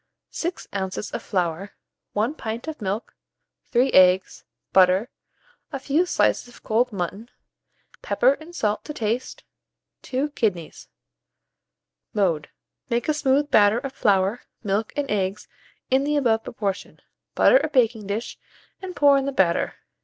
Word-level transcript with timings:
6 0.31 0.65
oz. 0.73 1.11
of 1.11 1.21
flour, 1.21 1.75
1 2.13 2.33
pint 2.33 2.67
of 2.67 2.81
milk, 2.81 3.13
3 3.71 3.91
eggs, 3.91 4.43
butter, 4.73 5.11
a 5.71 5.77
few 5.77 6.07
slices 6.07 6.47
of 6.47 6.63
cold 6.63 6.91
mutton, 6.91 7.29
pepper 8.01 8.33
and 8.33 8.55
salt 8.55 8.83
to 8.83 8.95
taste, 8.95 9.43
2 10.01 10.31
kidneys. 10.31 10.87
Mode. 12.15 12.49
Make 12.89 13.09
a 13.09 13.13
smooth 13.13 13.51
batter 13.51 13.77
of 13.77 13.93
flour, 13.93 14.41
milk, 14.63 14.91
and 14.95 15.05
eggs 15.11 15.47
in 15.91 16.03
the 16.03 16.15
above 16.17 16.43
proportion; 16.45 17.01
butter 17.35 17.61
a 17.63 17.69
baking 17.69 18.07
dish, 18.07 18.39
and 18.81 18.95
pour 18.95 19.19
in 19.19 19.25
the 19.25 19.31
batter. 19.31 19.75